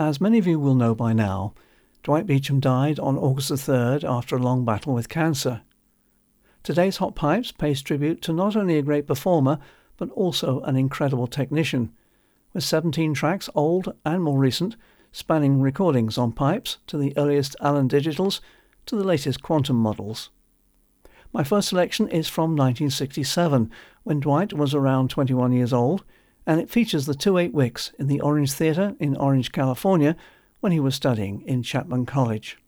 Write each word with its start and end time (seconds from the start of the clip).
As 0.00 0.18
many 0.18 0.38
of 0.38 0.46
you 0.46 0.58
will 0.58 0.74
know 0.74 0.94
by 0.94 1.12
now, 1.12 1.52
Dwight 2.04 2.24
Beecham 2.24 2.58
died 2.58 2.98
on 2.98 3.18
August 3.18 3.50
the 3.50 3.56
3rd 3.56 4.02
after 4.02 4.34
a 4.34 4.42
long 4.42 4.64
battle 4.64 4.94
with 4.94 5.10
cancer. 5.10 5.60
Today's 6.62 6.96
Hot 6.96 7.14
Pipes 7.14 7.52
pays 7.52 7.82
tribute 7.82 8.22
to 8.22 8.32
not 8.32 8.56
only 8.56 8.78
a 8.78 8.82
great 8.82 9.06
performer, 9.06 9.58
but 9.98 10.08
also 10.12 10.60
an 10.60 10.74
incredible 10.74 11.26
technician, 11.26 11.92
with 12.54 12.64
17 12.64 13.12
tracks, 13.12 13.50
old 13.54 13.92
and 14.06 14.22
more 14.22 14.38
recent, 14.38 14.74
spanning 15.12 15.60
recordings 15.60 16.16
on 16.16 16.32
pipes 16.32 16.78
to 16.86 16.96
the 16.96 17.12
earliest 17.18 17.54
Allen 17.60 17.86
Digitals 17.86 18.40
to 18.86 18.96
the 18.96 19.04
latest 19.04 19.42
Quantum 19.42 19.76
models. 19.76 20.30
My 21.30 21.44
first 21.44 21.68
selection 21.68 22.08
is 22.08 22.26
from 22.26 22.56
1967, 22.56 23.70
when 24.04 24.20
Dwight 24.20 24.54
was 24.54 24.74
around 24.74 25.10
21 25.10 25.52
years 25.52 25.74
old, 25.74 26.04
and 26.50 26.60
it 26.60 26.68
features 26.68 27.06
the 27.06 27.14
2-8 27.14 27.52
Wicks 27.52 27.92
in 27.96 28.08
the 28.08 28.20
Orange 28.20 28.50
Theatre 28.50 28.96
in 28.98 29.16
Orange, 29.16 29.52
California, 29.52 30.16
when 30.58 30.72
he 30.72 30.80
was 30.80 30.96
studying 30.96 31.42
in 31.42 31.62
Chapman 31.62 32.06
College. 32.06 32.58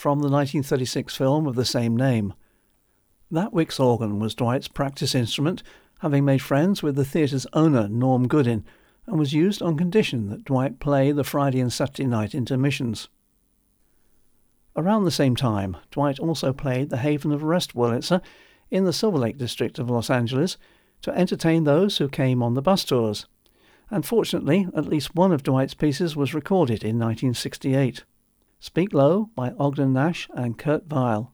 From 0.00 0.20
the 0.20 0.30
1936 0.30 1.14
film 1.14 1.46
of 1.46 1.56
the 1.56 1.64
same 1.64 1.94
name. 1.94 2.32
That 3.30 3.52
Wicks 3.52 3.78
organ 3.78 4.18
was 4.18 4.34
Dwight's 4.34 4.66
practice 4.66 5.14
instrument, 5.14 5.62
having 5.98 6.24
made 6.24 6.40
friends 6.40 6.82
with 6.82 6.96
the 6.96 7.04
theatre's 7.04 7.46
owner, 7.52 7.86
Norm 7.86 8.26
Goodin, 8.26 8.64
and 9.06 9.18
was 9.18 9.34
used 9.34 9.60
on 9.60 9.76
condition 9.76 10.30
that 10.30 10.44
Dwight 10.44 10.80
play 10.80 11.12
the 11.12 11.22
Friday 11.22 11.60
and 11.60 11.70
Saturday 11.70 12.06
night 12.06 12.34
intermissions. 12.34 13.10
Around 14.74 15.04
the 15.04 15.10
same 15.10 15.36
time, 15.36 15.76
Dwight 15.90 16.18
also 16.18 16.54
played 16.54 16.88
the 16.88 16.96
Haven 16.96 17.30
of 17.30 17.42
Rest 17.42 17.74
Wurlitzer 17.74 18.22
in 18.70 18.86
the 18.86 18.94
Silver 18.94 19.18
Lake 19.18 19.36
district 19.36 19.78
of 19.78 19.90
Los 19.90 20.08
Angeles 20.08 20.56
to 21.02 21.12
entertain 21.12 21.64
those 21.64 21.98
who 21.98 22.08
came 22.08 22.42
on 22.42 22.54
the 22.54 22.62
bus 22.62 22.84
tours. 22.84 23.26
And 23.90 24.06
fortunately, 24.06 24.66
at 24.74 24.86
least 24.86 25.14
one 25.14 25.30
of 25.30 25.42
Dwight's 25.42 25.74
pieces 25.74 26.16
was 26.16 26.32
recorded 26.32 26.84
in 26.84 26.98
1968. 26.98 28.04
Speak 28.62 28.92
Low 28.92 29.30
by 29.34 29.52
Ogden 29.58 29.94
Nash 29.94 30.28
and 30.34 30.58
Kurt 30.58 30.86
Weill. 30.90 31.32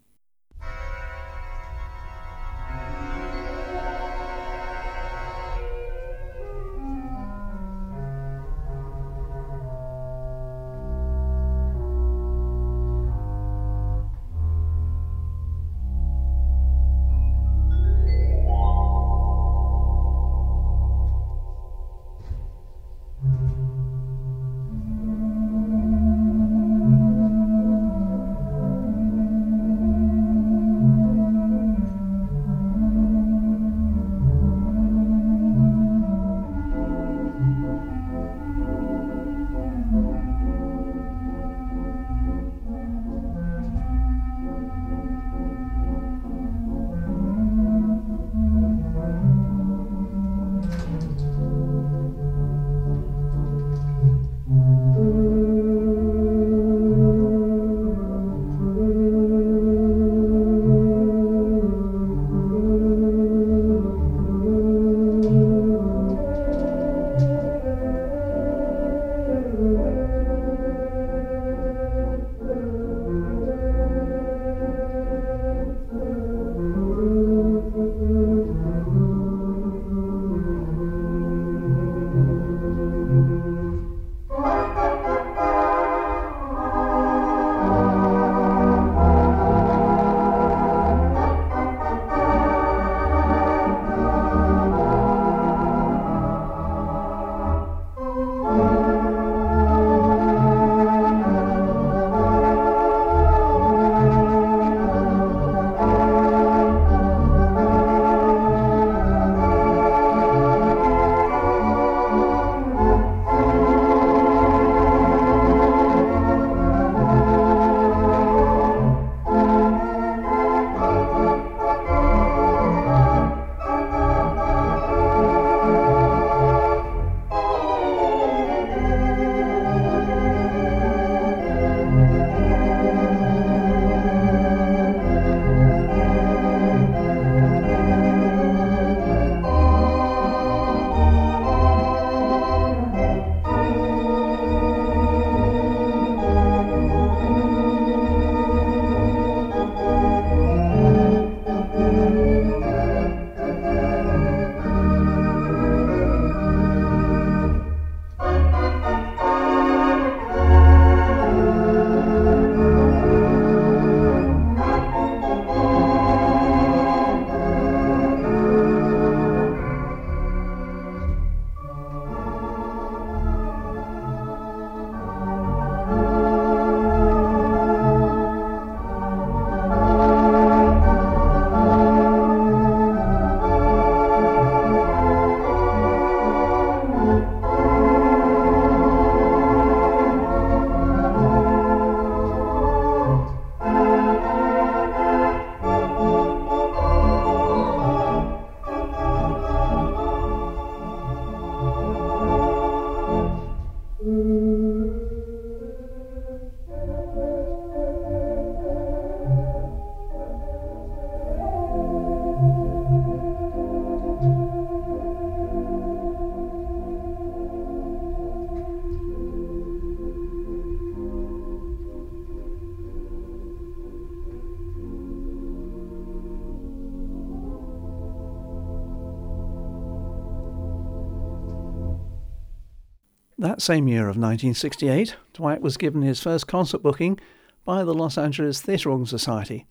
That 233.38 233.60
same 233.60 233.86
year 233.86 234.04
of 234.04 234.16
1968, 234.16 235.14
Dwight 235.34 235.60
was 235.60 235.76
given 235.76 236.00
his 236.00 236.22
first 236.22 236.46
concert 236.46 236.82
booking 236.82 237.20
by 237.66 237.84
the 237.84 237.92
Los 237.92 238.16
Angeles 238.16 238.62
Theatre 238.62 239.04
Society. 239.04 239.66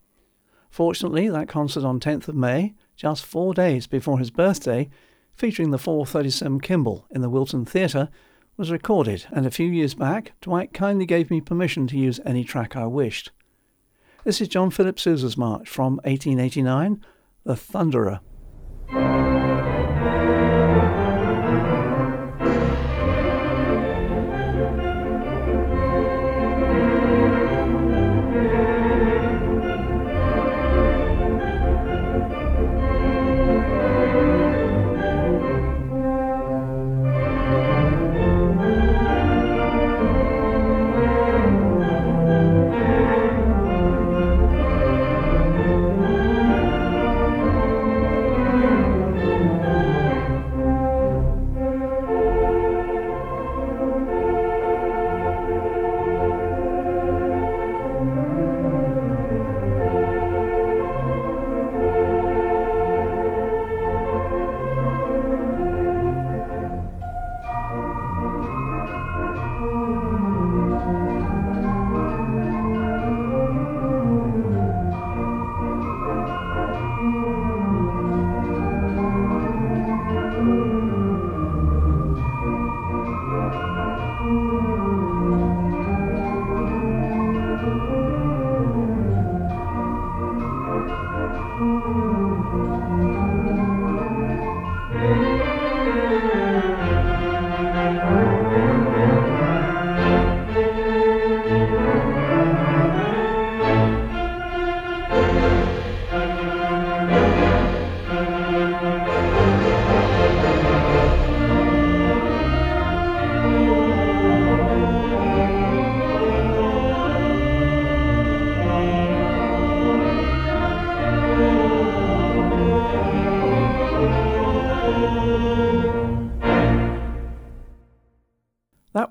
Fortunately, 0.69 1.29
that 1.29 1.47
concert 1.47 1.83
on 1.83 1.99
10th 1.99 2.27
of 2.27 2.35
May, 2.35 2.75
just 2.95 3.25
four 3.25 3.55
days 3.55 3.87
before 3.87 4.19
his 4.19 4.29
birthday, 4.29 4.87
featuring 5.33 5.71
the 5.71 5.79
437 5.79 6.59
Kimball 6.59 7.07
in 7.09 7.21
the 7.21 7.29
Wiltern 7.29 7.67
Theatre, 7.67 8.09
was 8.55 8.69
recorded, 8.69 9.25
and 9.31 9.47
a 9.47 9.51
few 9.51 9.67
years 9.67 9.95
back, 9.95 10.33
Dwight 10.41 10.71
kindly 10.71 11.07
gave 11.07 11.31
me 11.31 11.41
permission 11.41 11.87
to 11.87 11.97
use 11.97 12.19
any 12.23 12.43
track 12.43 12.75
I 12.75 12.85
wished. 12.85 13.31
This 14.25 14.41
is 14.41 14.47
John 14.47 14.69
Philip 14.69 14.99
Sousa's 14.99 15.37
march 15.37 15.67
from 15.67 15.95
1889, 16.03 17.03
The 17.43 17.55
Thunderer. 17.55 18.19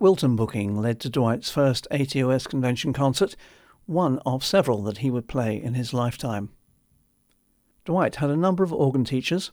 Wiltern 0.04 0.36
booking 0.36 0.76
led 0.76 1.00
to 1.00 1.08
Dwight's 1.08 1.50
first 1.50 1.88
ATOS 1.90 2.46
convention 2.46 2.92
concert, 2.92 3.36
one 3.86 4.18
of 4.26 4.44
several 4.44 4.82
that 4.82 4.98
he 4.98 5.10
would 5.10 5.26
play 5.28 5.56
in 5.56 5.72
his 5.72 5.94
lifetime. 5.94 6.50
Dwight 7.86 8.16
had 8.16 8.28
a 8.28 8.36
number 8.36 8.62
of 8.62 8.70
organ 8.70 9.04
teachers. 9.04 9.50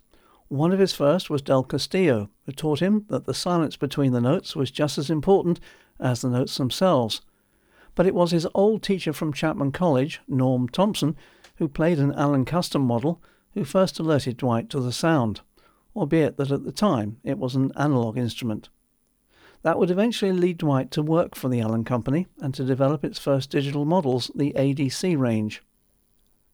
One 0.49 0.73
of 0.73 0.79
his 0.79 0.91
first 0.91 1.29
was 1.29 1.41
Del 1.41 1.63
Castillo, 1.63 2.29
who 2.45 2.51
taught 2.51 2.81
him 2.81 3.05
that 3.07 3.23
the 3.23 3.33
silence 3.33 3.77
between 3.77 4.11
the 4.11 4.19
notes 4.19 4.53
was 4.53 4.71
just 4.71 4.97
as 4.97 5.09
important 5.09 5.61
as 6.01 6.19
the 6.19 6.29
notes 6.29 6.57
themselves. 6.57 7.21
But 7.95 8.05
it 8.05 8.13
was 8.13 8.31
his 8.31 8.47
old 8.53 8.83
teacher 8.83 9.13
from 9.13 9.31
Chapman 9.31 9.71
College, 9.71 10.19
Norm 10.27 10.67
Thompson, 10.67 11.15
who 11.59 11.69
played 11.69 11.97
an 11.97 12.13
Allen 12.15 12.43
Custom 12.43 12.81
model, 12.81 13.23
who 13.53 13.63
first 13.63 13.99
alerted 13.99 14.35
Dwight 14.35 14.69
to 14.71 14.81
the 14.81 14.91
sound, 14.91 15.39
albeit 15.95 16.35
that 16.35 16.51
at 16.51 16.65
the 16.65 16.73
time 16.73 17.21
it 17.23 17.37
was 17.37 17.55
an 17.55 17.71
analog 17.77 18.17
instrument. 18.17 18.67
That 19.63 19.77
would 19.77 19.91
eventually 19.91 20.31
lead 20.31 20.57
Dwight 20.57 20.89
to 20.91 21.03
work 21.03 21.35
for 21.35 21.47
the 21.47 21.61
Allen 21.61 21.83
Company 21.83 22.27
and 22.39 22.53
to 22.55 22.63
develop 22.63 23.03
its 23.03 23.19
first 23.19 23.51
digital 23.51 23.85
models, 23.85 24.31
the 24.33 24.53
ADC 24.55 25.17
range. 25.17 25.61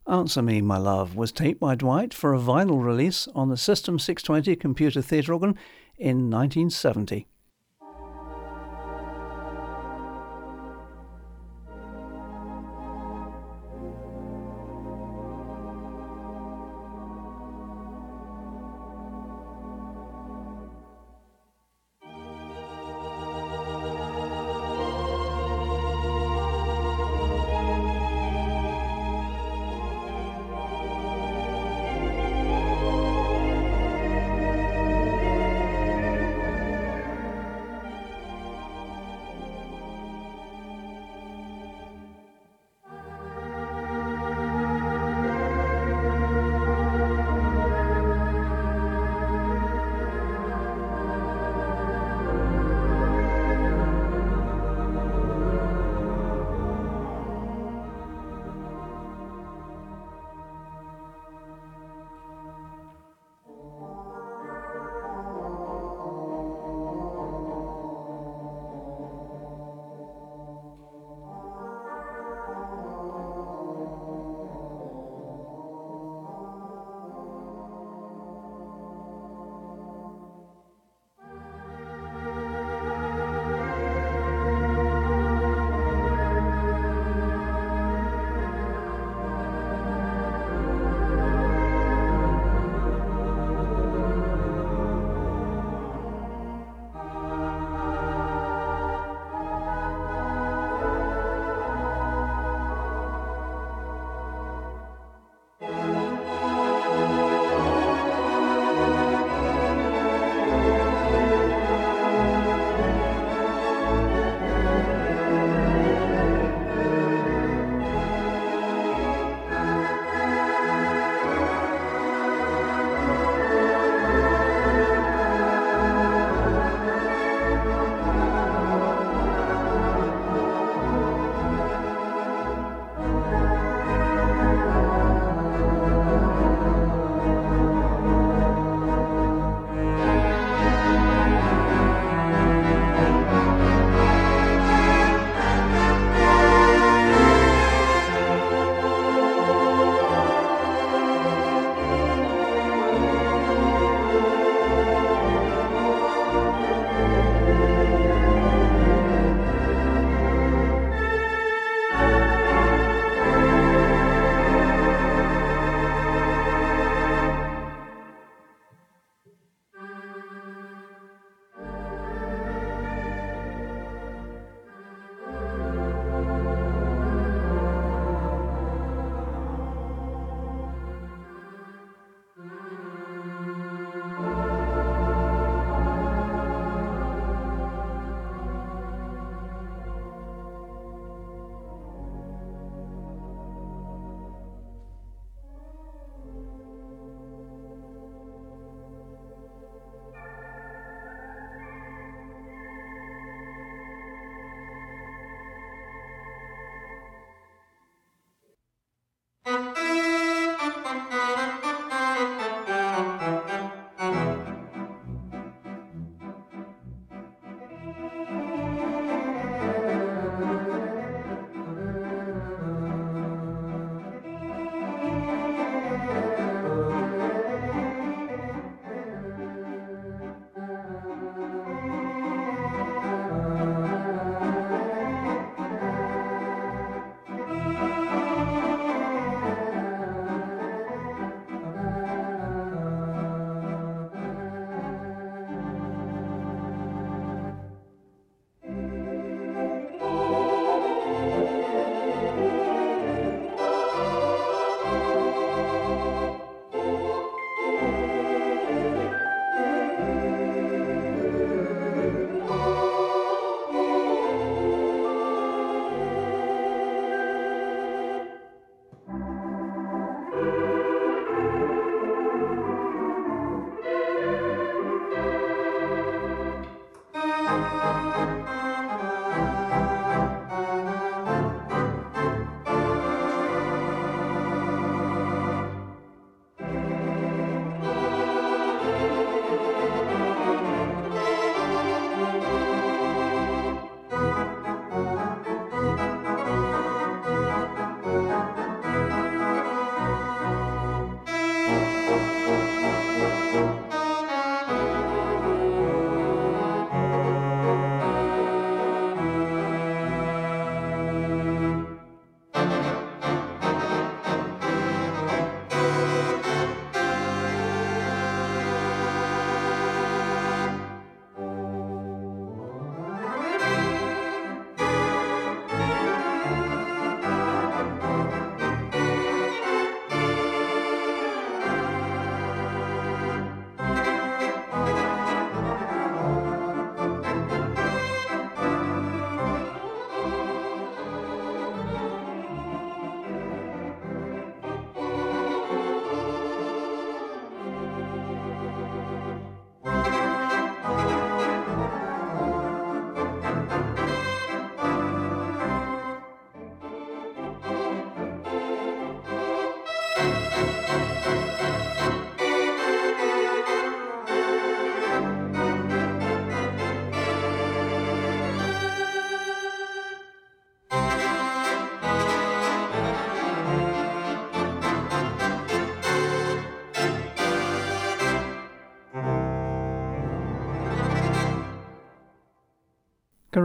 Answer 0.05 0.41
Me, 0.41 0.61
My 0.61 0.77
Love 0.77 1.15
was 1.15 1.31
taped 1.31 1.59
by 1.59 1.75
Dwight 1.75 2.13
for 2.13 2.33
a 2.33 2.39
vinyl 2.39 2.83
release 2.83 3.27
on 3.35 3.49
the 3.49 3.57
System 3.57 3.99
620 3.99 4.55
computer 4.55 5.01
theatre 5.01 5.33
organ 5.33 5.55
in 5.97 6.29
1970. 6.29 7.27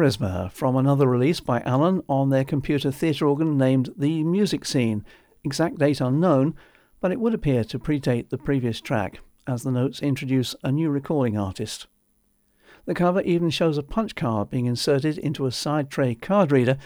Charisma 0.02 0.50
from 0.50 0.74
another 0.74 1.06
release 1.06 1.38
by 1.38 1.60
Allen 1.60 2.02
on 2.08 2.28
their 2.28 2.42
computer 2.42 2.90
theatre 2.90 3.24
organ 3.24 3.56
named 3.56 3.90
The 3.96 4.24
Music 4.24 4.64
Scene, 4.64 5.04
exact 5.44 5.78
date 5.78 6.00
unknown, 6.00 6.56
but 7.00 7.12
it 7.12 7.20
would 7.20 7.34
appear 7.34 7.62
to 7.62 7.78
predate 7.78 8.28
the 8.28 8.36
previous 8.36 8.80
track, 8.80 9.20
as 9.46 9.62
the 9.62 9.70
notes 9.70 10.02
introduce 10.02 10.56
a 10.64 10.72
new 10.72 10.90
recording 10.90 11.38
artist. 11.38 11.86
The 12.84 12.94
cover 12.94 13.20
even 13.20 13.48
shows 13.50 13.78
a 13.78 13.84
punch 13.84 14.16
card 14.16 14.50
being 14.50 14.66
inserted 14.66 15.18
into 15.18 15.46
a 15.46 15.52
side 15.52 15.88
tray 15.88 16.16
card 16.16 16.50
reader, 16.50 16.78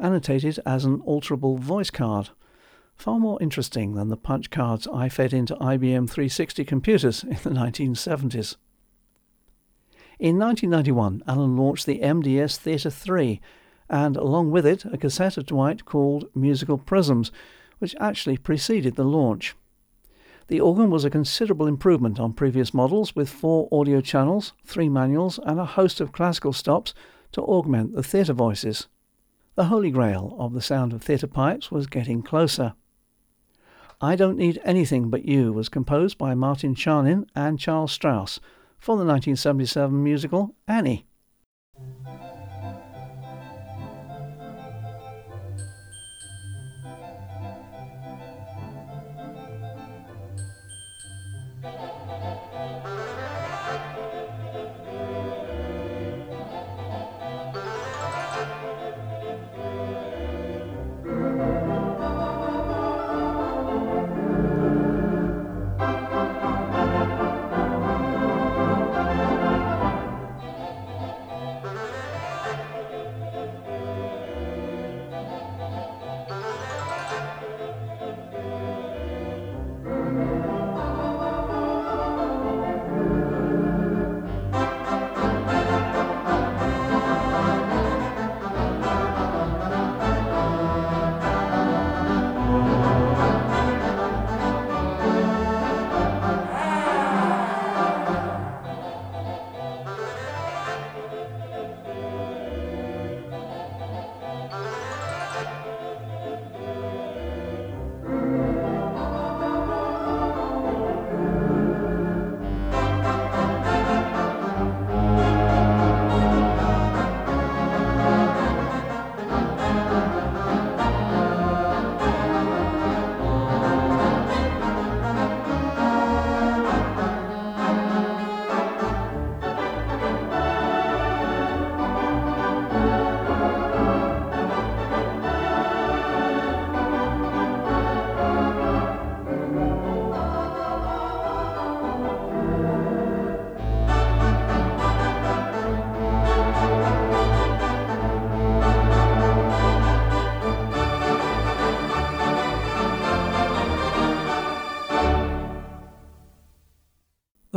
annotated 0.00 0.58
as 0.66 0.84
an 0.84 0.98
alterable 1.02 1.60
voice 1.60 1.90
card. 1.90 2.30
Far 2.96 3.20
more 3.20 3.40
interesting 3.40 3.94
than 3.94 4.08
the 4.08 4.16
punch 4.16 4.50
cards 4.50 4.88
I 4.92 5.08
fed 5.08 5.32
into 5.32 5.54
IBM 5.54 6.10
360 6.10 6.64
computers 6.64 7.22
in 7.22 7.30
the 7.44 7.50
1970s. 7.50 8.56
In 10.18 10.38
1991, 10.38 11.24
Allen 11.26 11.58
launched 11.58 11.84
the 11.84 11.98
MDS 11.98 12.56
Theatre 12.56 12.88
3, 12.88 13.38
and 13.90 14.16
along 14.16 14.50
with 14.50 14.64
it, 14.64 14.86
a 14.86 14.96
cassette 14.96 15.36
of 15.36 15.44
Dwight 15.44 15.84
called 15.84 16.30
Musical 16.34 16.78
Prisms, 16.78 17.30
which 17.80 17.94
actually 18.00 18.38
preceded 18.38 18.96
the 18.96 19.04
launch. 19.04 19.54
The 20.48 20.58
organ 20.58 20.88
was 20.88 21.04
a 21.04 21.10
considerable 21.10 21.66
improvement 21.66 22.18
on 22.18 22.32
previous 22.32 22.72
models 22.72 23.14
with 23.14 23.28
four 23.28 23.68
audio 23.70 24.00
channels, 24.00 24.54
three 24.64 24.88
manuals, 24.88 25.38
and 25.44 25.60
a 25.60 25.66
host 25.66 26.00
of 26.00 26.12
classical 26.12 26.54
stops 26.54 26.94
to 27.32 27.42
augment 27.42 27.94
the 27.94 28.02
theatre 28.02 28.32
voices. 28.32 28.88
The 29.54 29.64
holy 29.66 29.90
grail 29.90 30.34
of 30.38 30.54
the 30.54 30.62
sound 30.62 30.94
of 30.94 31.02
theatre 31.02 31.26
pipes 31.26 31.70
was 31.70 31.86
getting 31.86 32.22
closer. 32.22 32.72
I 34.00 34.16
Don't 34.16 34.38
Need 34.38 34.62
Anything 34.64 35.10
But 35.10 35.26
You 35.26 35.52
was 35.52 35.68
composed 35.68 36.16
by 36.16 36.34
Martin 36.34 36.74
Charnin 36.74 37.26
and 37.34 37.58
Charles 37.58 37.92
Strouse 37.92 38.40
for 38.86 38.96
the 38.96 39.04
1977 39.04 40.00
musical 40.00 40.54
Annie. 40.68 41.04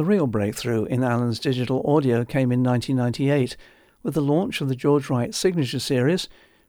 Real 0.09 0.25
breakthrough 0.25 0.85
in 0.85 1.03
Allen's 1.03 1.39
digital 1.39 1.83
audio 1.85 2.25
came 2.25 2.51
in 2.51 2.63
1998 2.63 3.55
with 4.01 4.15
the 4.15 4.21
launch 4.21 4.59
of 4.59 4.67
the 4.67 4.75
George 4.75 5.07
Wright 5.07 5.35
Signature 5.35 5.77
Series, 5.77 6.27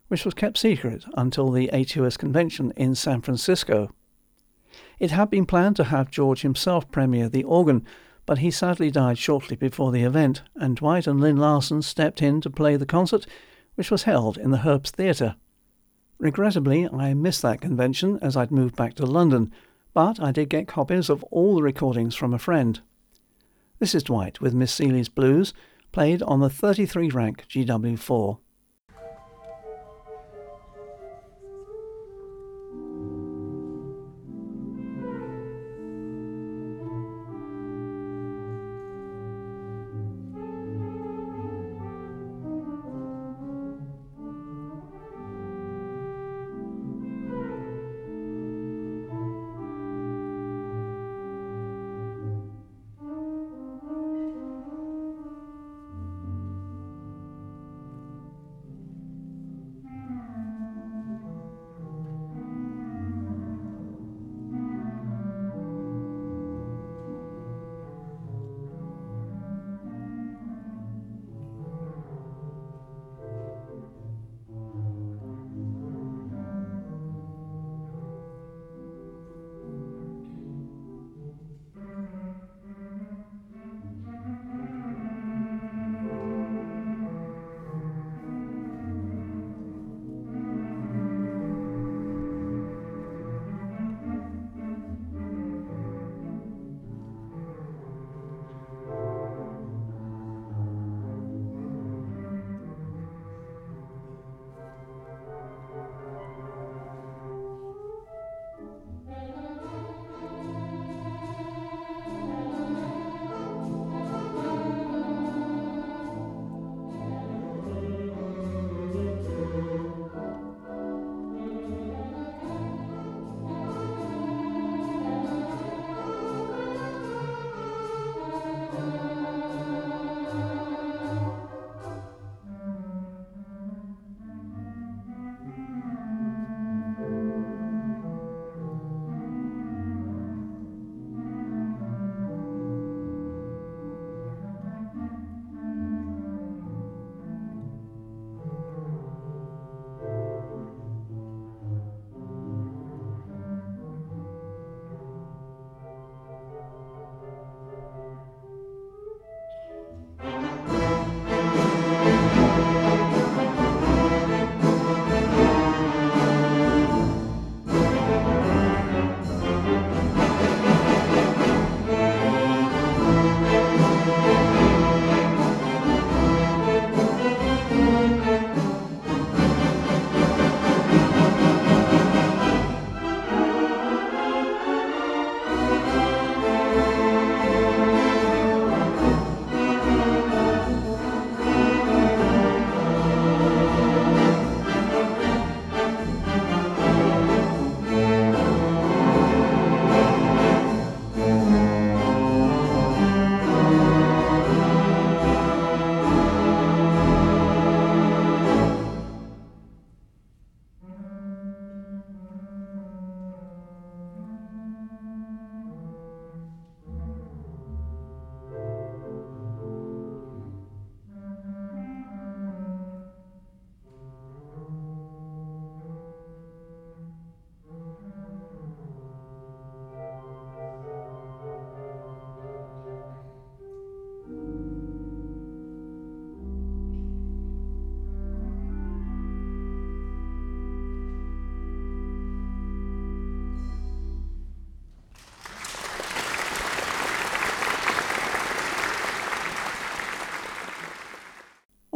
which 0.08 0.26
was 0.26 0.34
kept 0.34 0.58
secret 0.58 1.06
until 1.14 1.50
the 1.50 1.70
ATOS 1.72 2.18
convention 2.18 2.70
in 2.76 2.94
San 2.94 3.22
Francisco. 3.22 3.94
It 4.98 5.12
had 5.12 5.30
been 5.30 5.46
planned 5.46 5.76
to 5.76 5.84
have 5.84 6.10
George 6.10 6.42
himself 6.42 6.90
premiere 6.90 7.30
the 7.30 7.44
organ, 7.44 7.86
but 8.26 8.40
he 8.40 8.50
sadly 8.50 8.90
died 8.90 9.16
shortly 9.16 9.56
before 9.56 9.90
the 9.90 10.02
event, 10.02 10.42
and 10.56 10.76
Dwight 10.76 11.06
and 11.06 11.18
Lyn 11.18 11.38
Larsen 11.38 11.80
stepped 11.80 12.20
in 12.20 12.42
to 12.42 12.50
play 12.50 12.76
the 12.76 12.84
concert, 12.84 13.24
which 13.74 13.90
was 13.90 14.02
held 14.02 14.36
in 14.36 14.50
the 14.50 14.58
Herbst 14.58 14.90
Theatre. 14.90 15.36
Regrettably, 16.18 16.86
I 16.90 17.14
missed 17.14 17.40
that 17.40 17.62
convention 17.62 18.18
as 18.20 18.36
I'd 18.36 18.50
moved 18.50 18.76
back 18.76 18.92
to 18.96 19.06
London, 19.06 19.50
but 19.94 20.20
I 20.20 20.30
did 20.30 20.50
get 20.50 20.68
copies 20.68 21.08
of 21.08 21.24
all 21.30 21.54
the 21.54 21.62
recordings 21.62 22.14
from 22.14 22.34
a 22.34 22.38
friend. 22.38 22.82
This 23.80 23.94
is 23.94 24.02
Dwight 24.02 24.42
with 24.42 24.52
Miss 24.52 24.74
Celie's 24.74 25.08
Blues, 25.08 25.54
played 25.90 26.20
on 26.24 26.40
the 26.40 26.50
33 26.50 27.08
rank 27.08 27.46
GW4. 27.48 28.36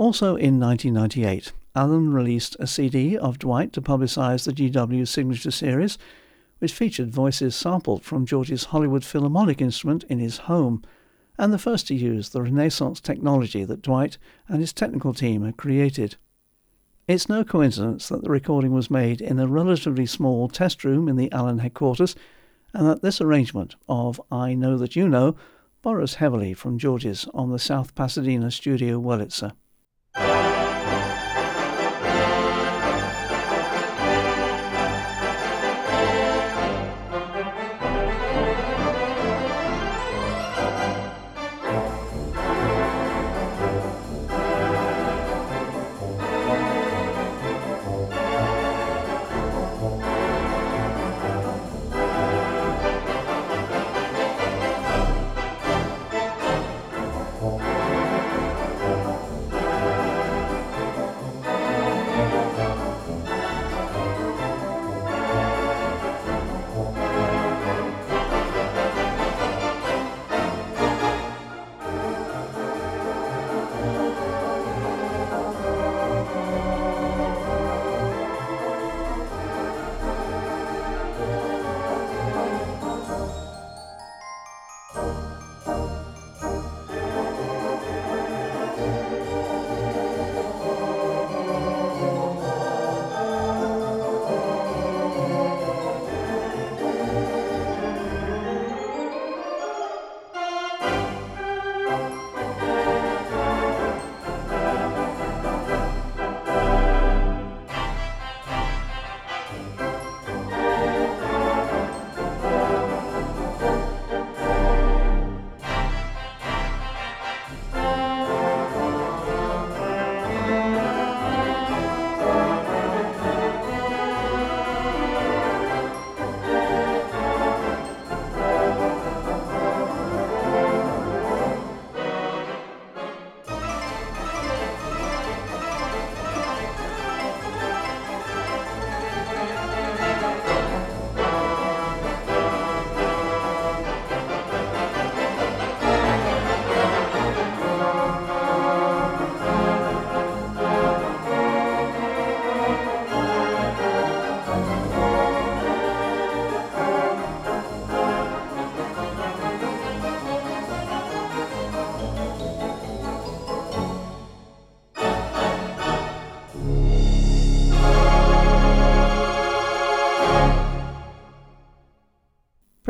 Also 0.05 0.37
in 0.37 0.61
1998, 0.61 1.55
Allen 1.75 2.12
released 2.12 2.59
a 2.61 2.67
CD 2.67 3.17
of 3.17 3.38
Dwight 3.38 3.73
to 3.73 3.81
publicise 3.81 4.45
the 4.45 4.53
GW 4.53 5.09
Signature 5.09 5.51
Series, 5.51 5.97
which 6.59 6.75
featured 6.75 7.11
voices 7.11 7.57
sampled 7.57 8.05
from 8.05 8.27
George's 8.27 8.64
Hollywood 8.64 9.03
Philharmonic 9.03 9.62
instrument 9.62 10.05
in 10.11 10.19
his 10.19 10.37
home, 10.45 10.83
and 11.38 11.55
the 11.55 11.59
first 11.59 11.88
to 11.88 11.95
use 11.95 12.29
the 12.29 12.43
Renaissance 12.43 13.01
technology 13.01 13.64
that 13.64 13.81
Dwight 13.81 14.19
and 14.47 14.61
his 14.61 14.75
technical 14.75 15.14
team 15.14 15.43
had 15.43 15.57
created. 15.57 16.17
It's 17.09 17.31
no 17.31 17.43
coincidence 17.43 18.07
that 18.11 18.23
the 18.23 18.31
recording 18.31 18.75
was 18.75 18.90
made 18.90 19.23
in 19.23 19.38
a 19.38 19.47
relatively 19.47 20.05
small 20.05 20.51
test 20.51 20.85
room 20.85 21.09
in 21.09 21.17
the 21.17 21.33
Allen 21.33 21.61
headquarters, 21.61 22.14
and 22.75 22.87
that 22.87 23.01
this 23.01 23.23
arrangement 23.23 23.75
of 23.88 24.21
I 24.31 24.53
Know 24.53 24.77
That 24.77 24.97
You 24.97 25.09
Know 25.09 25.35
borrows 25.81 26.17
heavily 26.17 26.53
from 26.53 26.77
George's 26.77 27.27
on 27.33 27.51
the 27.51 27.59
South 27.59 27.95
Pasadena 27.95 28.51
studio 28.51 29.01
Wurlitzer. 29.01 29.53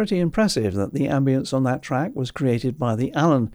Pretty 0.05 0.21
impressive 0.21 0.75
that 0.75 0.93
the 0.93 1.07
ambience 1.07 1.55
on 1.55 1.63
that 1.63 1.81
track 1.81 2.15
was 2.15 2.31
created 2.31 2.77
by 2.77 2.95
the 2.95 3.11
Allen. 3.15 3.51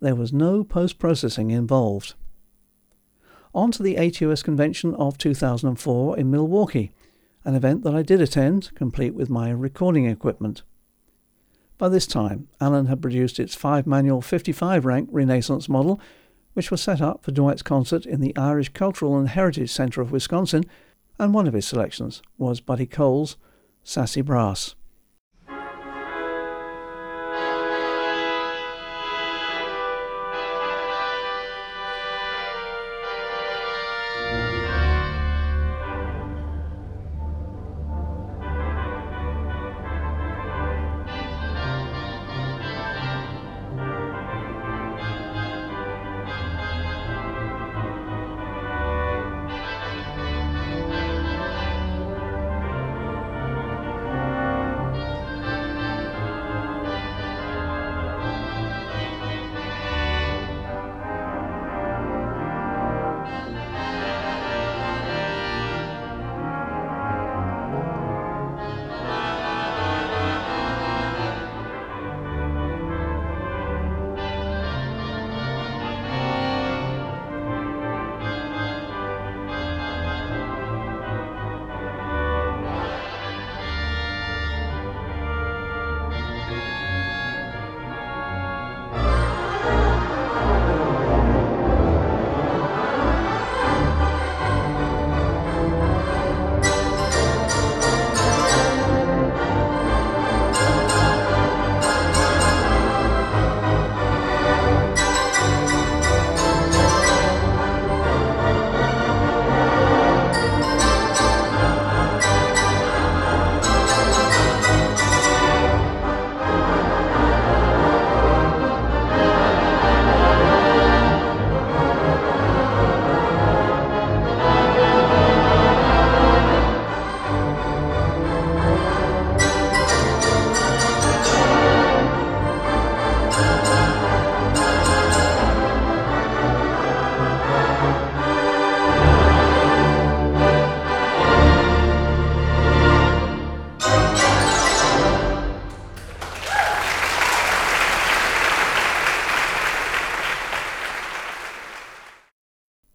There 0.00 0.14
was 0.14 0.34
no 0.34 0.62
post 0.62 0.98
processing 0.98 1.50
involved. 1.50 2.12
On 3.54 3.70
to 3.70 3.82
the 3.82 3.94
ATOS 3.94 4.44
convention 4.44 4.94
of 4.96 5.16
2004 5.16 6.18
in 6.18 6.30
Milwaukee, 6.30 6.92
an 7.42 7.54
event 7.54 7.84
that 7.84 7.94
I 7.94 8.02
did 8.02 8.20
attend, 8.20 8.70
complete 8.74 9.14
with 9.14 9.30
my 9.30 9.48
recording 9.48 10.04
equipment. 10.04 10.62
By 11.78 11.88
this 11.88 12.06
time, 12.06 12.48
Allen 12.60 12.84
had 12.84 13.00
produced 13.00 13.40
its 13.40 13.54
five 13.54 13.86
manual 13.86 14.20
55 14.20 14.84
rank 14.84 15.08
Renaissance 15.10 15.70
model, 15.70 15.98
which 16.52 16.70
was 16.70 16.82
set 16.82 17.00
up 17.00 17.24
for 17.24 17.32
Dwight's 17.32 17.62
concert 17.62 18.04
in 18.04 18.20
the 18.20 18.36
Irish 18.36 18.68
Cultural 18.74 19.16
and 19.16 19.30
Heritage 19.30 19.72
Center 19.72 20.02
of 20.02 20.12
Wisconsin, 20.12 20.64
and 21.18 21.32
one 21.32 21.46
of 21.46 21.54
his 21.54 21.66
selections 21.66 22.20
was 22.36 22.60
Buddy 22.60 22.84
Cole's 22.84 23.38
Sassy 23.82 24.20
Brass. 24.20 24.74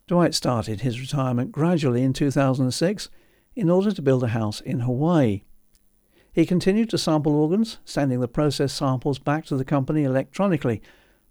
Dwight 0.09 0.33
started 0.33 0.81
his 0.81 0.99
retirement 0.99 1.51
gradually 1.51 2.01
in 2.01 2.13
2006 2.13 3.09
in 3.55 3.69
order 3.69 3.91
to 3.91 4.01
build 4.01 4.23
a 4.23 4.29
house 4.29 4.59
in 4.59 4.79
Hawaii. 4.79 5.43
He 6.33 6.47
continued 6.47 6.89
to 6.89 6.97
sample 6.97 7.35
organs, 7.35 7.77
sending 7.85 8.19
the 8.19 8.27
processed 8.27 8.75
samples 8.75 9.19
back 9.19 9.45
to 9.45 9.55
the 9.55 9.63
company 9.63 10.03
electronically, 10.03 10.81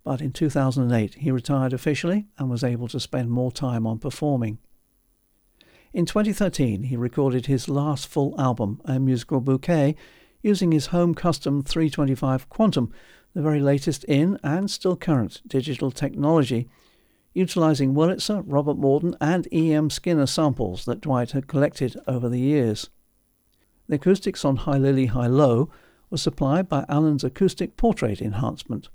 but 0.04 0.20
in 0.20 0.30
2008 0.30 1.14
he 1.14 1.32
retired 1.32 1.72
officially 1.72 2.28
and 2.38 2.48
was 2.48 2.62
able 2.62 2.86
to 2.86 3.00
spend 3.00 3.32
more 3.32 3.50
time 3.50 3.84
on 3.84 3.98
performing. 3.98 4.58
In 5.92 6.06
2013, 6.06 6.84
he 6.84 6.96
recorded 6.96 7.46
his 7.46 7.68
last 7.68 8.06
full 8.06 8.40
album, 8.40 8.80
A 8.84 9.00
Musical 9.00 9.40
Bouquet, 9.40 9.96
using 10.40 10.70
his 10.70 10.86
home 10.86 11.16
custom 11.16 11.64
325 11.64 12.48
Quantum, 12.48 12.92
the 13.34 13.42
very 13.42 13.58
latest 13.58 14.04
in 14.04 14.38
and 14.44 14.70
still 14.70 14.94
current 14.94 15.42
digital 15.48 15.90
technology, 15.90 16.68
utilizing 17.38 17.94
Wurlitzer, 17.94 18.42
Robert 18.46 18.76
Morton, 18.76 19.16
and 19.20 19.46
E.M. 19.52 19.88
Skinner 19.88 20.26
samples 20.26 20.84
that 20.84 21.00
Dwight 21.00 21.30
had 21.30 21.46
collected 21.46 21.96
over 22.06 22.28
the 22.28 22.40
years. 22.40 22.90
The 23.88 23.94
acoustics 23.94 24.44
on 24.44 24.56
Hi-Lili, 24.56 25.06
Hi-Lo 25.06 25.70
was 26.10 26.20
supplied 26.20 26.68
by 26.68 26.84
Allen's 26.88 27.24
acoustic 27.24 27.76
portrait 27.76 28.20
enhancement. 28.20 28.88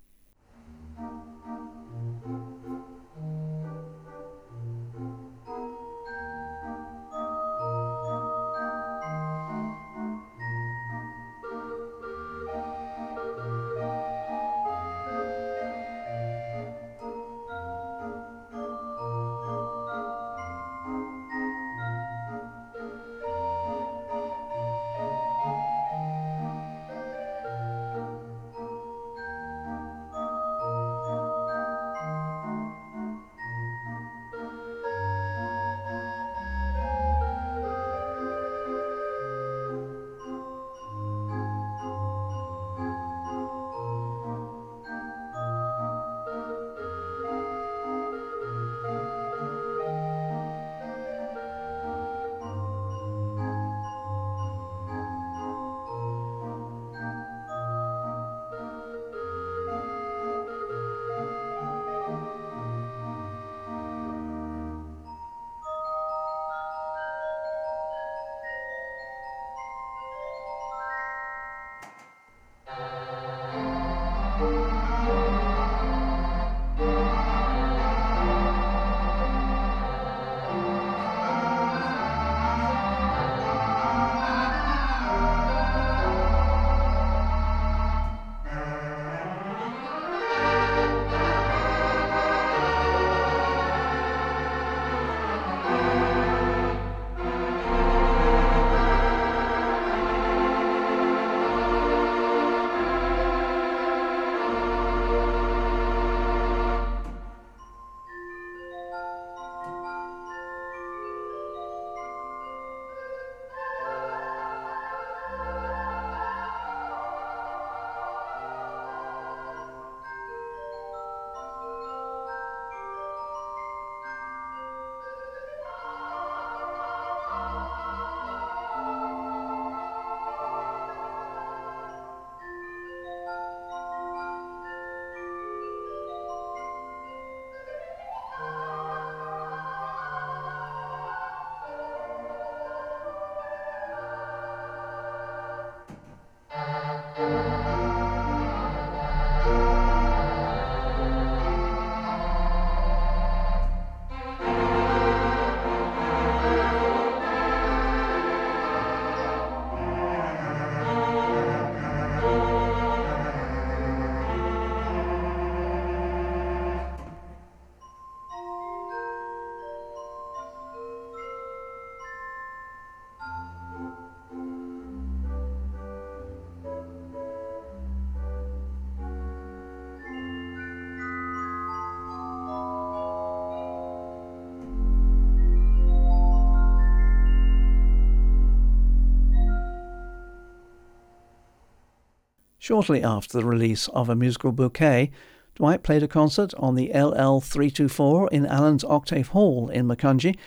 Shortly 192.64 193.04
after 193.04 193.38
the 193.38 193.44
release 193.44 193.90
of 193.90 194.08
A 194.08 194.16
Musical 194.16 194.54
Bouquet, 194.54 195.12
Dwight 195.56 195.84
played 195.84 196.02
a 196.02 196.08
concert 196.08 196.54
on 196.54 196.76
the 196.76 196.92
LL324 196.96 198.30
in 198.32 198.46
Allen's 198.46 198.86
Octave 198.86 199.28
Hall 199.28 199.68
in 199.68 199.86
Macungie, 199.86 200.38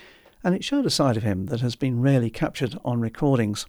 and 0.42 0.54
it 0.54 0.64
showed 0.64 0.86
a 0.86 0.90
side 0.90 1.18
of 1.18 1.24
him 1.24 1.44
that 1.48 1.60
has 1.60 1.76
been 1.76 2.00
rarely 2.00 2.30
captured 2.30 2.78
on 2.86 3.02
recordings. 3.02 3.66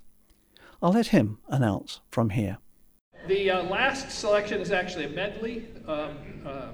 I'll 0.81 0.93
let 0.93 1.07
him 1.07 1.39
announce 1.49 1.99
from 2.09 2.29
here. 2.29 2.59
The 3.27 3.51
uh, 3.51 3.63
last 3.63 4.11
selection 4.11 4.61
is 4.61 4.71
actually 4.71 5.07
a 5.07 5.09
medley 5.09 5.67
um, 5.85 6.17
uh, 6.45 6.67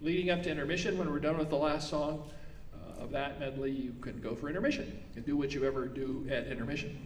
leading 0.00 0.30
up 0.30 0.44
to 0.44 0.50
intermission. 0.52 0.96
When 0.96 1.10
we're 1.10 1.18
done 1.18 1.36
with 1.36 1.50
the 1.50 1.56
last 1.56 1.90
song 1.90 2.30
uh, 2.72 3.02
of 3.02 3.10
that 3.10 3.40
medley, 3.40 3.72
you 3.72 3.96
can 4.00 4.20
go 4.20 4.36
for 4.36 4.48
intermission 4.48 5.02
and 5.16 5.26
do 5.26 5.36
what 5.36 5.52
you 5.52 5.64
ever 5.64 5.88
do 5.88 6.28
at 6.30 6.46
intermission. 6.46 6.96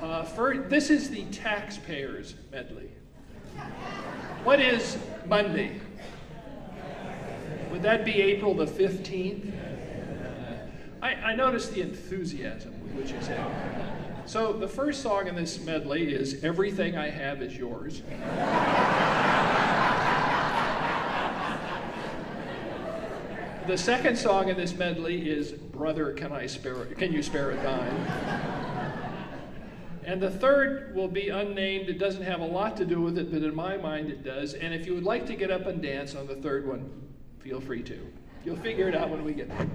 Uh, 0.00 0.22
for, 0.22 0.56
this 0.56 0.88
is 0.88 1.10
the 1.10 1.24
taxpayers 1.26 2.34
medley. 2.50 2.90
What 4.44 4.58
is 4.58 4.96
Monday? 5.26 5.78
Would 7.70 7.82
that 7.82 8.06
be 8.06 8.22
April 8.22 8.54
the 8.54 8.64
15th? 8.64 9.52
Uh, 9.52 11.04
I, 11.04 11.14
I 11.14 11.36
noticed 11.36 11.74
the 11.74 11.82
enthusiasm 11.82 12.72
with 12.82 12.92
which 12.92 13.12
you 13.12 13.20
said 13.20 13.44
So 14.24 14.54
the 14.54 14.68
first 14.68 15.02
song 15.02 15.28
in 15.28 15.36
this 15.36 15.60
medley 15.60 16.14
is 16.14 16.42
Everything 16.42 16.96
I 16.96 17.10
Have 17.10 17.42
Is 17.42 17.54
Yours. 17.58 18.00
the 23.66 23.76
second 23.76 24.16
song 24.16 24.48
in 24.48 24.56
this 24.56 24.74
medley 24.74 25.28
is 25.28 25.52
Brother, 25.52 26.14
Can 26.14 26.32
I 26.32 26.46
Spare 26.46 26.86
Can 26.86 27.12
You 27.12 27.22
Spare 27.22 27.50
a 27.50 27.56
Dime? 27.56 28.59
And 30.10 30.20
the 30.20 30.28
third 30.28 30.92
will 30.96 31.06
be 31.06 31.28
unnamed. 31.28 31.88
It 31.88 32.00
doesn't 32.00 32.24
have 32.24 32.40
a 32.40 32.44
lot 32.44 32.76
to 32.78 32.84
do 32.84 33.00
with 33.00 33.16
it, 33.16 33.30
but 33.30 33.44
in 33.44 33.54
my 33.54 33.76
mind 33.76 34.10
it 34.10 34.24
does. 34.24 34.54
And 34.54 34.74
if 34.74 34.84
you 34.84 34.92
would 34.92 35.04
like 35.04 35.24
to 35.26 35.36
get 35.36 35.52
up 35.52 35.66
and 35.66 35.80
dance 35.80 36.16
on 36.16 36.26
the 36.26 36.34
third 36.34 36.66
one, 36.66 36.90
feel 37.38 37.60
free 37.60 37.84
to. 37.84 38.12
You'll 38.44 38.56
figure 38.56 38.88
it 38.88 38.96
out 38.96 39.08
when 39.08 39.22
we 39.22 39.34
get 39.34 39.48
there. 39.50 39.68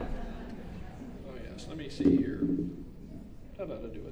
Oh, 0.00 1.34
yes, 1.48 1.66
let 1.68 1.76
me 1.76 1.88
see 1.88 2.16
here. 2.16 2.40
How 3.56 3.62
about 3.62 3.84
I 3.84 3.94
do 3.94 4.04
it? 4.04 4.11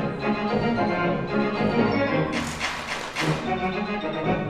you. 4.27 4.40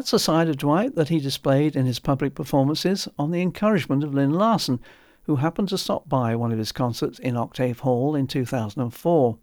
That's 0.00 0.14
a 0.14 0.18
side 0.18 0.48
of 0.48 0.56
Dwight 0.56 0.94
that 0.94 1.10
he 1.10 1.20
displayed 1.20 1.76
in 1.76 1.84
his 1.84 1.98
public 1.98 2.34
performances 2.34 3.06
on 3.18 3.32
the 3.32 3.42
encouragement 3.42 4.02
of 4.02 4.14
Lyn 4.14 4.32
Larsen, 4.32 4.80
who 5.24 5.36
happened 5.36 5.68
to 5.68 5.76
stop 5.76 6.08
by 6.08 6.34
one 6.34 6.52
of 6.52 6.58
his 6.58 6.72
concerts 6.72 7.18
in 7.18 7.36
Octave 7.36 7.80
Hall 7.80 8.14
in 8.14 8.26
2004. 8.26 9.38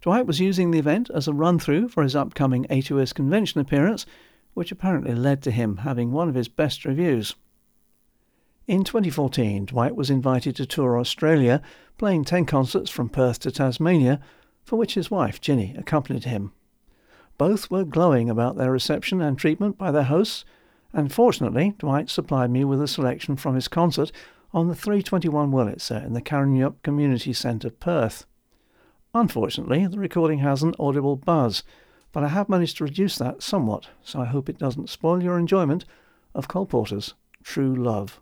Dwight 0.00 0.26
was 0.28 0.38
using 0.38 0.70
the 0.70 0.78
event 0.78 1.10
as 1.12 1.26
a 1.26 1.32
run 1.32 1.58
through 1.58 1.88
for 1.88 2.04
his 2.04 2.14
upcoming 2.14 2.66
ATOS 2.70 3.12
convention 3.12 3.60
appearance, 3.60 4.06
which 4.54 4.70
apparently 4.70 5.12
led 5.12 5.42
to 5.42 5.50
him 5.50 5.78
having 5.78 6.12
one 6.12 6.28
of 6.28 6.36
his 6.36 6.46
best 6.46 6.84
reviews. 6.84 7.34
In 8.68 8.84
2014, 8.84 9.64
Dwight 9.64 9.96
was 9.96 10.08
invited 10.08 10.54
to 10.54 10.66
tour 10.66 10.96
Australia, 10.96 11.60
playing 11.96 12.26
10 12.26 12.46
concerts 12.46 12.92
from 12.92 13.08
Perth 13.08 13.40
to 13.40 13.50
Tasmania, 13.50 14.20
for 14.62 14.76
which 14.76 14.94
his 14.94 15.10
wife, 15.10 15.40
Ginny, 15.40 15.74
accompanied 15.76 16.26
him. 16.26 16.52
Both 17.38 17.70
were 17.70 17.84
glowing 17.84 18.28
about 18.28 18.56
their 18.56 18.72
reception 18.72 19.22
and 19.22 19.38
treatment 19.38 19.78
by 19.78 19.92
their 19.92 20.02
hosts, 20.02 20.44
and 20.92 21.12
fortunately, 21.12 21.74
Dwight 21.78 22.10
supplied 22.10 22.50
me 22.50 22.64
with 22.64 22.82
a 22.82 22.88
selection 22.88 23.36
from 23.36 23.54
his 23.54 23.68
concert 23.68 24.10
on 24.52 24.66
the 24.66 24.74
321 24.74 25.52
Wurlitzer 25.52 26.04
in 26.04 26.14
the 26.14 26.22
Karrinyup 26.22 26.82
Community 26.82 27.32
Centre, 27.32 27.70
Perth. 27.70 28.26
Unfortunately, 29.14 29.86
the 29.86 29.98
recording 29.98 30.40
has 30.40 30.62
an 30.62 30.74
audible 30.80 31.16
buzz, 31.16 31.62
but 32.12 32.24
I 32.24 32.28
have 32.28 32.48
managed 32.48 32.78
to 32.78 32.84
reduce 32.84 33.16
that 33.18 33.42
somewhat, 33.42 33.88
so 34.02 34.20
I 34.20 34.24
hope 34.24 34.48
it 34.48 34.58
doesn't 34.58 34.90
spoil 34.90 35.22
your 35.22 35.38
enjoyment 35.38 35.84
of 36.34 36.48
Cole 36.48 36.66
Porter's 36.66 37.14
True 37.44 37.74
Love. 37.74 38.20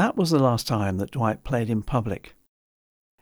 That 0.00 0.16
was 0.16 0.30
the 0.30 0.38
last 0.38 0.66
time 0.66 0.96
that 0.96 1.10
Dwight 1.10 1.44
played 1.44 1.68
in 1.68 1.82
public. 1.82 2.34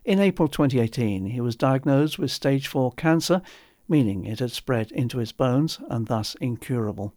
In 0.05 0.21
April 0.21 0.47
2018, 0.47 1.27
he 1.27 1.41
was 1.41 1.57
diagnosed 1.57 2.21
with 2.21 2.31
stage 2.31 2.69
4 2.69 2.93
cancer, 2.93 3.43
meaning 3.89 4.25
it 4.25 4.39
had 4.39 4.53
spread 4.53 4.93
into 4.93 5.19
his 5.19 5.33
bones 5.33 5.81
and 5.91 6.07
thus 6.07 6.37
incurable. 6.41 7.15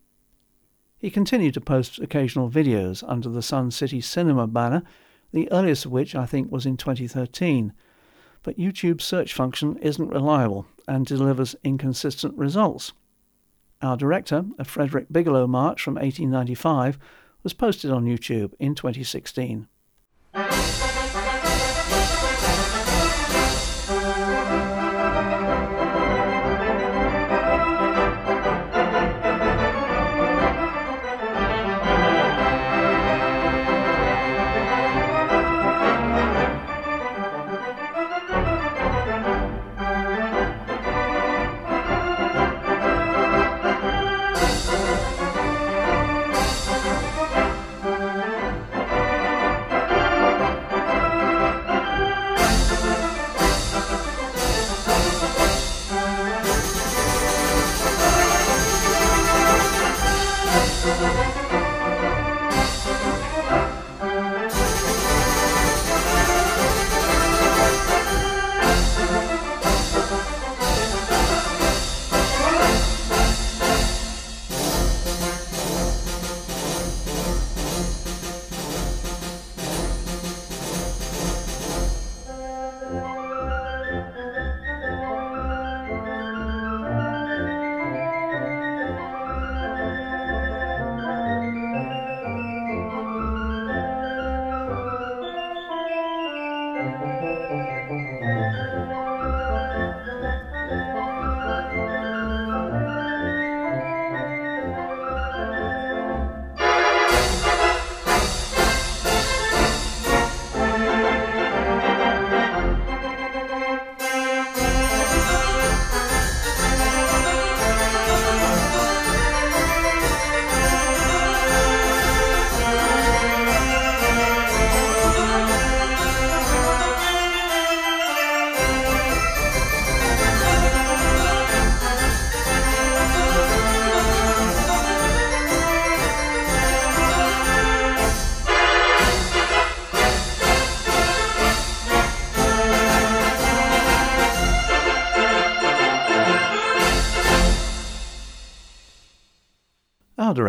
He 0.97 1.11
continued 1.11 1.53
to 1.53 1.61
post 1.61 1.99
occasional 1.99 2.49
videos 2.49 3.03
under 3.07 3.29
the 3.29 3.43
Sun 3.43 3.69
City 3.69 4.01
Cinema 4.01 4.47
banner, 4.47 4.81
the 5.31 5.47
earliest 5.51 5.85
of 5.85 5.91
which 5.91 6.15
I 6.15 6.25
think 6.25 6.51
was 6.51 6.65
in 6.65 6.75
2013. 6.75 7.71
But 8.41 8.57
YouTube's 8.57 9.05
search 9.05 9.31
function 9.31 9.77
isn't 9.77 10.09
reliable 10.09 10.65
and 10.87 11.05
delivers 11.05 11.55
inconsistent 11.63 12.35
results. 12.35 12.93
Our 13.83 13.95
director, 13.95 14.43
a 14.57 14.65
Frederick 14.65 15.05
Bigelow 15.11 15.45
march 15.45 15.83
from 15.83 15.97
1895, 15.97 16.97
was 17.43 17.53
posted 17.53 17.91
on 17.91 18.05
YouTube 18.05 18.53
in 18.59 18.75
2016. 18.75 19.67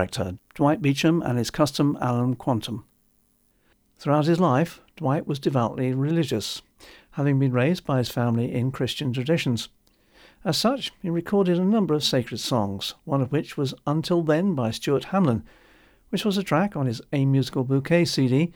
Director, 0.03 0.37
Dwight 0.57 0.83
Beacham, 0.83 1.23
and 1.23 1.39
his 1.39 1.53
custom 1.53 1.97
Allen 2.01 2.35
Quantum. 2.35 2.85
Throughout 3.97 4.25
his 4.25 4.41
life, 4.41 4.81
Dwight 4.97 5.29
was 5.29 5.39
devoutly 5.39 5.95
religious, 5.95 6.61
having 7.13 7.39
been 7.39 7.53
raised 7.53 7.85
by 7.85 7.99
his 7.99 8.09
family 8.09 8.53
in 8.53 8.73
Christian 8.73 9.13
traditions. 9.13 9.69
As 10.45 10.59
such, 10.59 10.91
he 11.01 11.09
recorded 11.09 11.57
a 11.57 11.65
number 11.65 11.95
of 11.95 12.03
sacred 12.03 12.39
songs, 12.39 12.97
one 13.05 13.21
of 13.21 13.31
which 13.31 13.57
was 13.57 13.75
Until 13.87 14.25
Then 14.25 14.57
by 14.57 14.73
Stuart 14.73 15.05
Hamblen, 15.05 15.45
which 16.09 16.25
was 16.25 16.37
a 16.37 16.43
track 16.43 16.75
on 16.75 16.87
his 16.87 17.01
A 17.13 17.25
Musical 17.25 17.63
Bouquet 17.63 18.05
CD, 18.05 18.53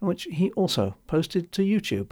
and 0.00 0.08
which 0.08 0.24
he 0.24 0.50
also 0.50 0.96
posted 1.06 1.50
to 1.52 1.62
YouTube. 1.62 2.10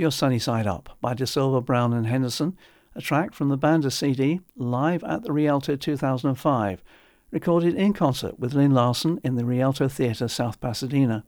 Your 0.00 0.10
Sunny 0.10 0.38
Side 0.38 0.66
Up 0.66 0.96
by 1.02 1.12
DeSylva, 1.12 1.62
Brown 1.62 1.92
and 1.92 2.06
Henderson, 2.06 2.56
a 2.94 3.02
track 3.02 3.34
from 3.34 3.50
the 3.50 3.58
Banda 3.58 3.90
CD 3.90 4.40
live 4.56 5.04
at 5.04 5.24
the 5.24 5.30
Rialto 5.30 5.76
2005, 5.76 6.82
recorded 7.30 7.74
in 7.74 7.92
concert 7.92 8.40
with 8.40 8.54
Lyn 8.54 8.70
Larsen 8.70 9.20
in 9.22 9.34
the 9.34 9.44
Rialto 9.44 9.88
Theatre, 9.88 10.26
South 10.26 10.58
Pasadena. 10.58 11.26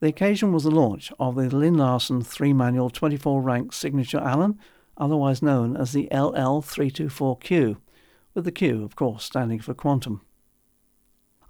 The 0.00 0.08
occasion 0.08 0.50
was 0.50 0.64
the 0.64 0.70
launch 0.70 1.12
of 1.18 1.34
the 1.34 1.54
Lyn 1.54 1.74
Larsen 1.74 2.22
three 2.22 2.54
manual 2.54 2.88
24 2.88 3.42
rank 3.42 3.74
signature 3.74 4.16
Allen, 4.18 4.58
otherwise 4.96 5.42
known 5.42 5.76
as 5.76 5.92
the 5.92 6.08
LL324Q, 6.10 7.76
with 8.32 8.46
the 8.46 8.50
Q, 8.50 8.82
of 8.82 8.96
course, 8.96 9.24
standing 9.24 9.60
for 9.60 9.74
quantum. 9.74 10.22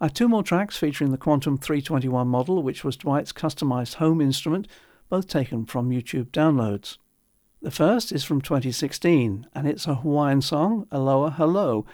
I 0.00 0.06
have 0.06 0.14
two 0.14 0.26
more 0.26 0.42
tracks 0.42 0.76
featuring 0.76 1.12
the 1.12 1.16
Quantum 1.16 1.56
321 1.56 2.26
model, 2.26 2.60
which 2.60 2.82
was 2.82 2.96
Dwight's 2.96 3.32
customized 3.32 3.94
home 3.94 4.20
instrument, 4.20 4.66
both 5.08 5.26
taken 5.26 5.64
from 5.66 5.90
YouTube 5.90 6.30
downloads. 6.30 6.98
The 7.62 7.70
first 7.70 8.12
is 8.12 8.24
from 8.24 8.40
2016, 8.40 9.46
and 9.54 9.66
it's 9.66 9.86
a 9.86 9.94
Hawaiian 9.94 10.42
song, 10.42 10.86
Aloha 10.90 11.30
Hello, 11.30 11.86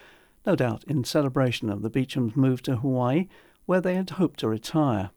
no 0.45 0.57
doubt 0.57 0.85
in 0.89 1.05
celebration 1.05 1.71
of 1.71 1.83
the 1.83 1.91
Beachams' 1.91 2.35
move 2.35 2.63
to 2.63 2.77
Hawaii, 2.77 3.29
where 3.67 3.81
they 3.81 3.95
had 3.95 4.11
hoped 4.11 4.41
to 4.41 4.49
retire. 4.49 5.11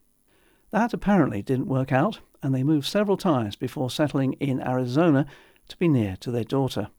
That 0.72 0.94
apparently 0.94 1.42
didn't 1.42 1.68
work 1.68 1.92
out, 1.92 2.20
and 2.42 2.54
they 2.54 2.64
moved 2.64 2.86
several 2.86 3.18
times 3.18 3.56
before 3.56 3.90
settling 3.90 4.34
in 4.34 4.62
Arizona 4.62 5.26
to 5.70 5.78
be 5.78 5.88
near 5.88 6.18
to 6.18 6.30
their 6.30 6.44
daughter. 6.44 6.90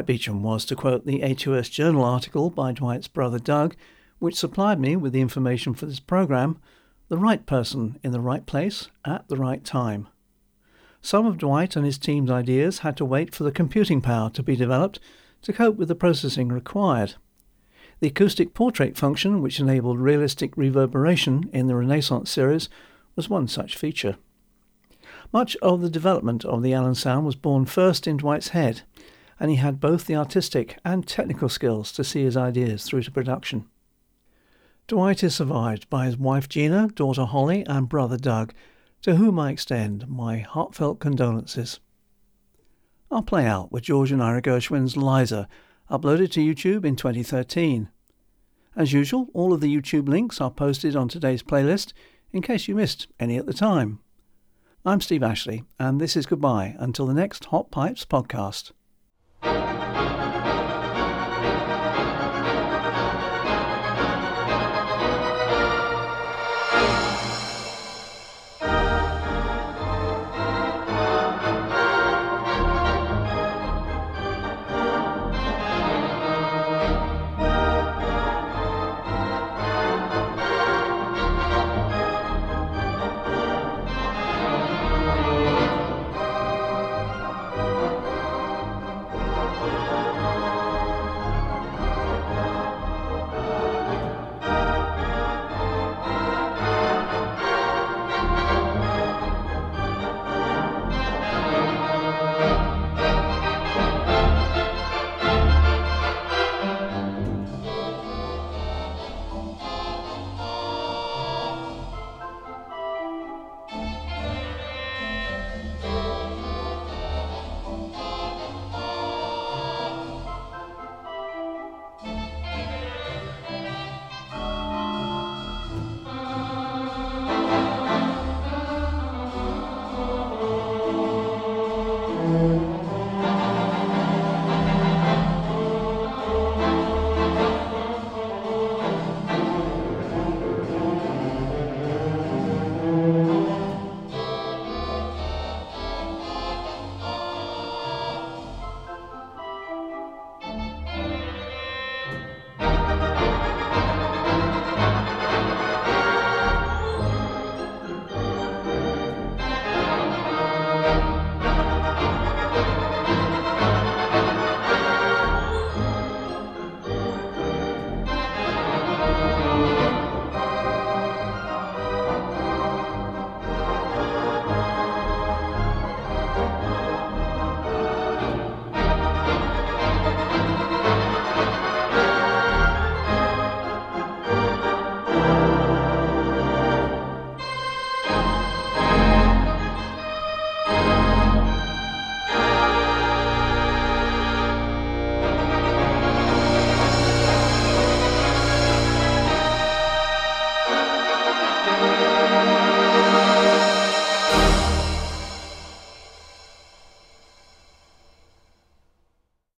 Dwight 0.00 0.06
Beacham 0.06 0.42
was, 0.42 0.64
to 0.64 0.74
quote 0.74 1.04
the 1.04 1.20
ATOS 1.20 1.68
Journal 1.68 2.02
article 2.02 2.48
by 2.48 2.72
Dwight's 2.72 3.06
brother 3.06 3.38
Doug, 3.38 3.76
which 4.18 4.34
supplied 4.34 4.80
me 4.80 4.96
with 4.96 5.12
the 5.12 5.20
information 5.20 5.74
for 5.74 5.84
this 5.84 6.00
program, 6.00 6.58
the 7.10 7.18
right 7.18 7.44
person 7.44 7.98
in 8.02 8.10
the 8.10 8.20
right 8.20 8.46
place 8.46 8.88
at 9.04 9.28
the 9.28 9.36
right 9.36 9.62
time. 9.62 10.08
Some 11.02 11.26
of 11.26 11.36
Dwight 11.36 11.76
and 11.76 11.84
his 11.84 11.98
team's 11.98 12.30
ideas 12.30 12.78
had 12.78 12.96
to 12.96 13.04
wait 13.04 13.34
for 13.34 13.44
the 13.44 13.52
computing 13.52 14.00
power 14.00 14.30
to 14.30 14.42
be 14.42 14.56
developed 14.56 15.00
to 15.42 15.52
cope 15.52 15.76
with 15.76 15.88
the 15.88 15.94
processing 15.94 16.48
required. 16.48 17.16
The 18.00 18.08
acoustic 18.08 18.54
portrait 18.54 18.96
function, 18.96 19.42
which 19.42 19.60
enabled 19.60 20.00
realistic 20.00 20.56
reverberation 20.56 21.50
in 21.52 21.66
the 21.66 21.76
Renaissance 21.76 22.30
series, 22.30 22.70
was 23.16 23.28
one 23.28 23.48
such 23.48 23.76
feature. 23.76 24.16
Much 25.30 25.56
of 25.56 25.82
the 25.82 25.90
development 25.90 26.42
of 26.46 26.62
the 26.62 26.72
Allen 26.72 26.94
sound 26.94 27.26
was 27.26 27.36
born 27.36 27.66
first 27.66 28.06
in 28.06 28.16
Dwight's 28.16 28.48
head, 28.48 28.80
and 29.40 29.50
he 29.50 29.56
had 29.56 29.80
both 29.80 30.04
the 30.04 30.14
artistic 30.14 30.78
and 30.84 31.08
technical 31.08 31.48
skills 31.48 31.90
to 31.92 32.04
see 32.04 32.22
his 32.22 32.36
ideas 32.36 32.84
through 32.84 33.02
to 33.02 33.10
production. 33.10 33.66
Dwight 34.86 35.24
is 35.24 35.34
survived 35.34 35.88
by 35.88 36.04
his 36.04 36.18
wife 36.18 36.48
Gina, 36.48 36.88
daughter 36.94 37.24
Holly, 37.24 37.64
and 37.66 37.88
brother 37.88 38.18
Doug, 38.18 38.52
to 39.02 39.16
whom 39.16 39.38
I 39.38 39.50
extend 39.50 40.06
my 40.08 40.40
heartfelt 40.40 41.00
condolences. 41.00 41.80
I'll 43.10 43.22
play 43.22 43.46
out 43.46 43.72
with 43.72 43.84
George 43.84 44.12
and 44.12 44.22
Ira 44.22 44.42
Gershwin's 44.42 44.96
Liza, 44.96 45.48
uploaded 45.90 46.30
to 46.32 46.40
YouTube 46.40 46.84
in 46.84 46.96
2013. 46.96 47.88
As 48.76 48.92
usual, 48.92 49.28
all 49.32 49.52
of 49.52 49.60
the 49.60 49.74
YouTube 49.74 50.08
links 50.08 50.40
are 50.40 50.50
posted 50.50 50.94
on 50.94 51.08
today's 51.08 51.42
playlist 51.42 51.92
in 52.32 52.42
case 52.42 52.68
you 52.68 52.74
missed 52.74 53.08
any 53.18 53.36
at 53.36 53.46
the 53.46 53.54
time. 53.54 54.00
I'm 54.84 55.00
Steve 55.00 55.22
Ashley, 55.22 55.64
and 55.78 56.00
this 56.00 56.16
is 56.16 56.26
goodbye 56.26 56.76
until 56.78 57.06
the 57.06 57.14
next 57.14 57.46
Hot 57.46 57.70
Pipes 57.70 58.04
podcast. 58.04 58.72